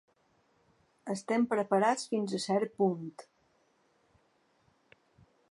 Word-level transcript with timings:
Estem 1.15 1.45
preparats 1.51 2.07
fins 2.15 2.33
a 2.39 2.41
cert 2.47 2.75
punt. 2.83 3.07